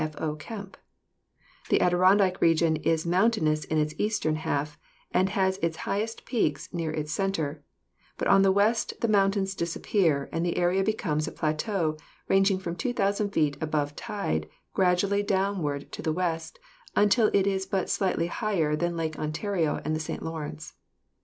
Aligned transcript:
F. 0.03 0.19
O. 0.19 0.35
Kemp: 0.35 0.77
"The 1.69 1.79
Adirondack 1.79 2.41
region 2.41 2.75
is 2.77 3.05
mountainous 3.05 3.65
in 3.65 3.77
its 3.77 3.93
eastern 3.99 4.37
Tialf 4.37 4.77
and 5.11 5.29
has 5.29 5.59
its 5.61 5.77
highest 5.85 6.25
peaks 6.25 6.73
near 6.73 6.89
its 6.91 7.11
center, 7.11 7.63
but 8.17 8.27
on 8.27 8.41
the 8.41 8.51
west 8.51 8.95
the 9.01 9.07
mountains 9.07 9.53
disappear 9.53 10.27
and 10.31 10.43
the 10.43 10.57
area 10.57 10.83
becomes 10.83 11.27
a 11.27 11.31
plateau 11.31 11.97
ranging 12.27 12.57
from 12.57 12.75
2,000 12.75 13.29
feet 13.29 13.57
above 13.61 13.95
tide 13.95 14.49
gradually 14.73 15.21
down 15.21 15.61
ward 15.61 15.91
to 15.91 16.01
the 16.01 16.11
west 16.11 16.57
until 16.95 17.29
it 17.31 17.45
is 17.45 17.67
but 17.67 17.87
slightly 17.87 18.25
higher 18.25 18.75
than 18.75 18.97
Lake 18.97 19.19
Ontario 19.19 19.83
and 19.85 19.95
the 19.95 19.99
St. 19.99 20.23
Lawrence. 20.23 20.73